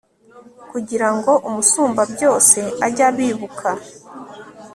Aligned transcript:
kugira 0.71 1.07
ngo 1.15 1.31
umusumbabyose 1.47 2.59
ajye 2.85 3.03
abibuka 3.09 3.69